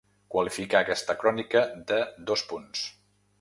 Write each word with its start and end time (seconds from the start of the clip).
qualificar 0.35 0.79
aquesta 0.79 1.15
crònica 1.25 1.63
de 1.93 2.01
dos 2.31 2.45
punts 2.53 2.89